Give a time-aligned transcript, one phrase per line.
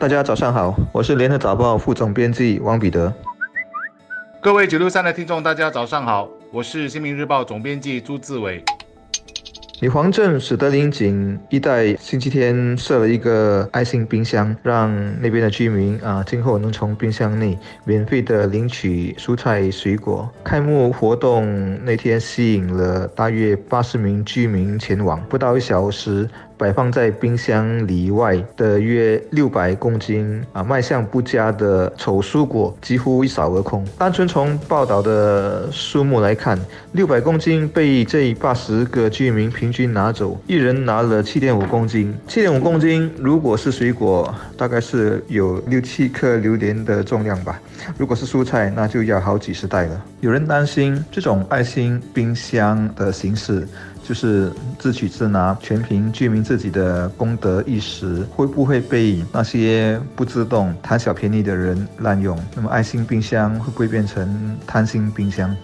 [0.00, 3.12] 大家早上好，我是联合早报副总编辑王彼得。
[4.40, 8.62] 各位九六三的听众，大家早上好，我是新民日报总编辑朱志伟。
[9.80, 20.28] 女皇镇史德林景一带星期天设了一个爱心冰箱，让那边的居民啊，今后能从冰箱内免费的领取蔬菜水果。
[20.42, 26.28] 开幕活动那天吸引了大约八十名居民前往，不到一小时。
[26.56, 33.84] 摆放在冰箱里外的约六百公斤啊卖相不佳的丑蔬果几乎一扫而空。
[33.98, 36.58] 单纯从报道的数目来看，
[36.92, 42.14] 六百公斤被这八十个居民平均拿走，一人拿了七点五公斤。
[42.28, 47.54] 七点五公斤如果是水果，大概是有六七颗榴莲的重量吧；
[47.98, 50.04] 如果是蔬菜，那就要好几十袋了。
[50.20, 53.66] 有人担心这种爱心冰箱的形式。
[54.04, 62.38] 就是自取自拿，全凭居民自己的功德意识，会不会被那些不自动贪小便宜的人滥用？
[62.54, 65.56] 那么爱心冰箱会不会变成贪心冰箱？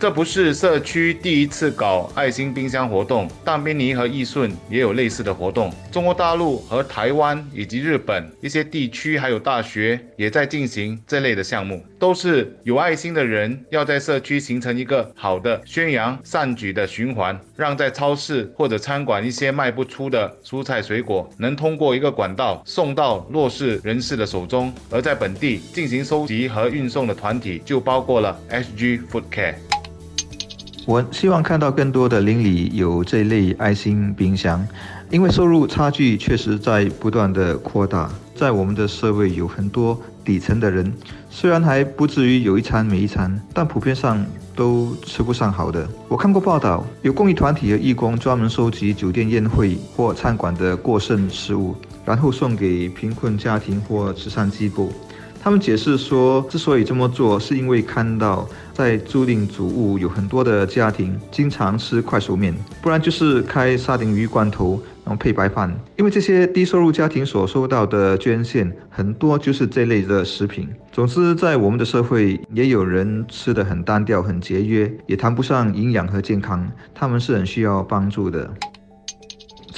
[0.00, 5.72] 这不是社区第一次搞爱心冰箱活动，大宾尼和易顺也有类似的活动。
[5.90, 24.72] 中国大陆和台湾以及日本一些地区还有大学也在进行这类的项目，都是有爱心的人要在社区形成一个好的宣扬善举的循环，让在超市或者餐馆一些卖不出的蔬菜水果能通过一个管道送到弱势人士的手中。
[24.90, 29.56] 而在本地进行收集和运送的团体就包括了 SG Food Care。
[30.88, 34.66] 我希望看到更多的邻里有这类爱心冰箱，
[35.10, 38.10] 因为收入差距确实在不断的扩大。
[38.34, 40.90] 在我们的社会，有很多底层的人，
[41.28, 44.24] 虽然还不至于有一餐没一餐，但普遍上
[44.56, 45.86] 都吃不上好的。
[46.08, 54.90] 我看过报道，有公益团体和义工专门收集酒店宴会或餐馆的过剩食物，然后送给贫困家庭或慈善机构。
[55.40, 65.74] 他们解释说，之所以这么做，是因为看到在租赁主屋有很多的家庭经常吃快熟面，不然就是开沙丁鱼罐头，然后配白饭。
[65.96, 70.68] 因为这些低收入家庭所收到的捐献很多就是这类的食品。
[70.92, 76.68] 总之，在我们的社会，也有人吃的很单调、很节约，也谈不上营养和健康。
[76.94, 78.50] 他们是很需要帮助的。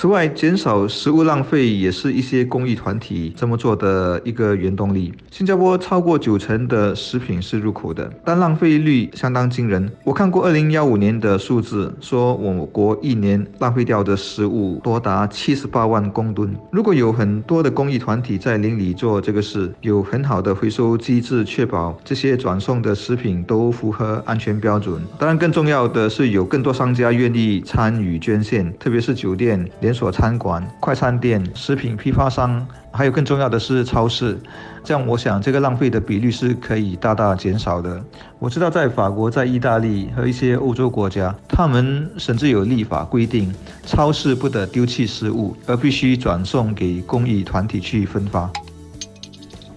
[0.00, 5.12] 此外，减少食物浪费也是一些公益团体这么做的一个原动力。
[5.30, 9.92] 新加坡超过九成的食品是入口的，但浪费率相当惊人。
[10.02, 16.56] 我看过二零幺五年的数字，说我国一年浪费掉的食物多达七十八万公吨。
[16.72, 24.98] 如果有很多的公益团体在邻里做这个事，有很好的回收机制，确保这些转送的食品都符合安全标准。
[25.18, 29.62] 当然，更重要的是有更多商家愿意参与捐献，特别是酒店。
[29.90, 34.38] 连锁餐馆、快餐店、食品批发商，还有更重要的是超市，
[34.84, 38.00] 这样我想这个浪费的比率是可以大大减少的。
[38.38, 43.52] 我知道在法国、在意大利和一些欧洲国家，他们甚至有立法规定，
[43.84, 48.48] 超市不得丢弃食物，而必须转送给公益团体去分发。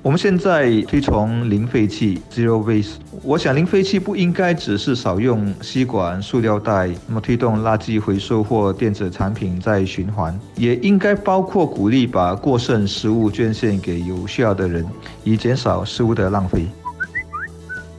[0.04, 2.96] 我们现在推崇零废弃 （zero waste）。
[3.22, 14.86] 我想，零废弃不应该只是少用吸管、塑料袋，那么推动垃圾回收或电子产品再循环，也应该包括鼓励把过剩食物捐献给有需要的人，
[15.24, 16.68] 以减少食物的浪费。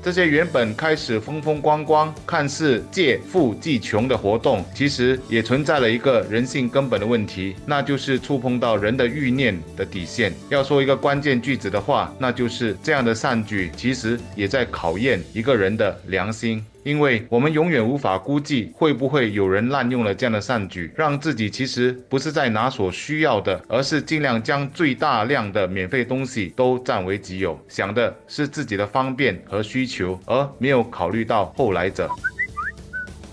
[0.04, 10.30] 这些原本开始风风光光、看似借富济穷的活动，其实也存在了一个人性根本的问题，那就是触碰到人的欲念的底线。
[10.50, 16.62] 要说一个关键句子的话，那就是这样的善举，其实也在考验一个人的良心。
[16.84, 32.08] 因为我们永远无法估计会不会有人滥用了这样的善举，让自己其实不是在拿所需要的，而是尽量将最大量的免费东西都占为己有，想的是自己的方便和需求，而没有考虑到后来者。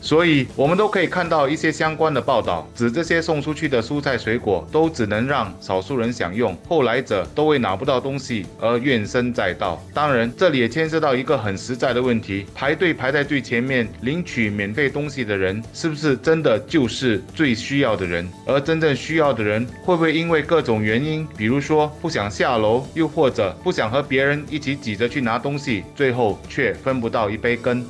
[0.02, 9.82] 所以，我们都可以看到一些相关的报道，指这些送出去的蔬菜水果都只能让少数人享用，后来者都会拿不到东西而怨声载道。
[9.94, 18.28] 当然，这里也牵涉到一个很实在的问题：排队排在最前面领取免费东西的人，是不是真的就是最需要的人？
[18.48, 27.86] 而真正需要的人，会不会因为各种原因，比如说不想下楼，又或者不想和别人一起挤着去拿东西，最后却分不到一杯羹？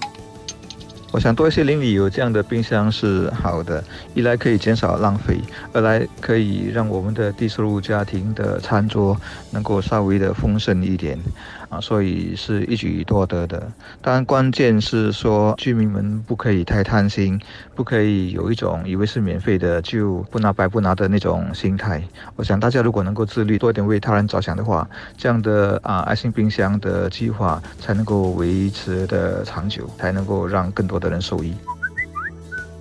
[1.12, 5.38] 我想多一些邻里有这样的冰箱是好的，一来可以减少浪费，
[5.74, 9.20] 二来可以让我们的低收入家庭的餐桌
[9.52, 11.20] 能够稍微的丰盛一点，
[11.68, 13.62] 啊，所以是一举多得的。
[14.02, 17.38] 当然，关键是说居民们不可以太贪心，
[17.76, 22.02] 不可以有一种以为是免费的就不拿白不拿的那种心态。
[22.38, 31.01] 我想大家如果能够自律，多一点为他人着想的话，这样的啊爱心冰箱的计划才能够维持的长久，才能够让更多。
[31.02, 31.54] 的人受益。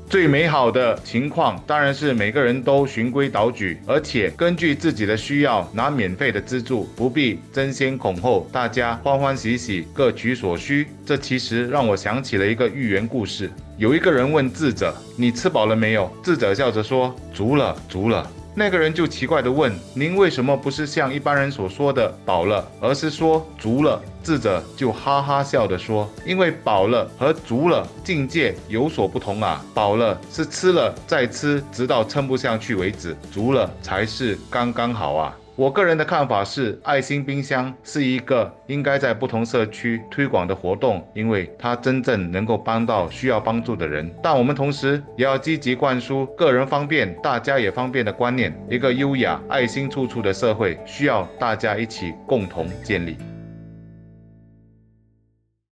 [0.09, 10.89] 最美好的情况当然是每个人都循规蹈矩，而且根据自己的需要拿免费的资助，不必争先恐后，大家欢欢喜喜各取所需。
[11.07, 13.49] 这其实让我想起了一个寓言故事。
[13.79, 18.29] 有一个人问智者：“你吃饱了没有？”智者笑着说：“足了，足了。”
[18.61, 29.65] 那个人就奇怪的问：“您为什么不是像一般人所说的饱了，而是说足了？”智者就哈哈笑地说：“因为饱了和足了境界有所不同啊！
[29.73, 44.11] 饱了是吃了再吃，直到撑不下去为止；足了才是刚刚好啊！”我个人的看法是，爱心冰箱是一个应该在不同社区推广的活动，因为它真正能够帮到需要帮助的人。
[44.23, 48.59] 但我们同时也要积极灌输个人方便、大家也方便的观念。
[48.71, 53.19] 一个优雅、爱心处处的社会，需要大家一起共同建立。